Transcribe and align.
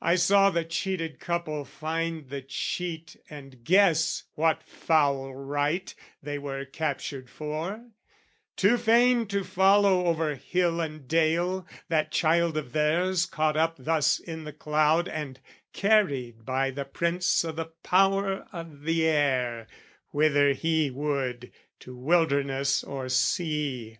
I 0.00 0.14
saw 0.14 0.50
the 0.50 0.64
cheated 0.64 1.18
couple 1.18 1.64
find 1.64 2.28
the 2.28 2.40
cheat 2.40 3.16
And 3.28 3.64
guess 3.64 4.22
what 4.36 4.62
foul 4.62 5.34
rite 5.34 5.96
they 6.22 6.38
were 6.38 6.64
captured 6.64 7.28
for, 7.28 7.90
Too 8.54 8.78
fain 8.78 9.26
to 9.26 9.42
follow 9.42 10.06
over 10.06 10.36
hill 10.36 10.80
and 10.80 11.08
dale 11.08 11.66
That 11.88 12.12
child 12.12 12.56
of 12.58 12.70
theirs 12.70 13.26
caught 13.26 13.56
up 13.56 13.74
thus 13.76 14.20
in 14.20 14.44
the 14.44 14.52
cloud 14.52 15.08
And 15.08 15.40
carried 15.72 16.44
by 16.44 16.70
the 16.70 16.84
Prince 16.84 17.44
o' 17.44 17.50
the 17.50 17.72
Power 17.82 18.46
of 18.52 18.82
the 18.82 19.04
Air 19.04 19.66
Whither 20.10 20.52
he 20.52 20.92
would, 20.92 21.50
to 21.80 21.96
wilderness 21.96 22.84
or 22.84 23.08
sea. 23.08 23.98